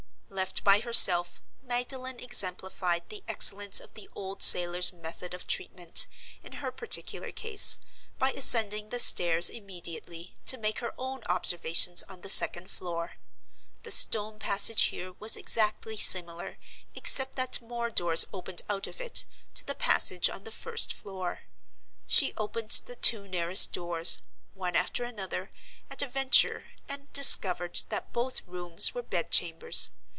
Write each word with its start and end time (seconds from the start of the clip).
Left 0.33 0.63
by 0.63 0.79
herself, 0.79 1.41
Magdalen 1.61 2.19
exemplified 2.21 3.09
the 3.09 3.21
excellence 3.27 3.81
of 3.81 3.93
the 3.95 4.09
old 4.15 4.41
sailor's 4.41 4.93
method 4.93 5.33
of 5.33 5.45
treatment, 5.45 6.07
in 6.41 6.53
her 6.53 6.71
particular 6.71 7.33
case, 7.33 7.79
by 8.17 8.31
ascending 8.31 8.89
the 8.89 8.97
stairs 8.97 9.49
immediately, 9.49 10.37
to 10.45 10.57
make 10.57 10.79
her 10.79 10.93
own 10.97 11.21
observations 11.25 12.01
on 12.03 12.21
the 12.21 12.29
second 12.29 12.71
floor. 12.71 13.15
The 13.83 13.91
stone 13.91 14.39
passage 14.39 14.83
here 14.83 15.11
was 15.19 15.35
exactly 15.35 15.97
similar, 15.97 16.57
except 16.95 17.35
that 17.35 17.61
more 17.61 17.89
doors 17.89 18.25
opened 18.33 18.61
out 18.69 18.87
of 18.87 19.01
it, 19.01 19.25
to 19.55 19.65
the 19.65 19.75
passage 19.75 20.29
on 20.29 20.45
the 20.45 20.51
first 20.51 20.93
floor. 20.93 21.41
She 22.07 22.33
opened 22.37 22.81
the 22.85 22.95
two 22.95 23.27
nearest 23.27 23.73
doors, 23.73 24.21
one 24.53 24.77
after 24.77 25.03
another, 25.03 25.51
at 25.89 26.01
a 26.01 26.07
venture, 26.07 26.67
and 26.87 27.11
discovered 27.11 27.81
that 27.89 28.13
both 28.13 28.47
rooms 28.47 28.95
were 28.95 29.03
bed 29.03 29.29
chambers. 29.29 29.89